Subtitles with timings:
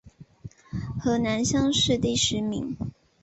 [0.99, 2.75] 河南乡试第十名。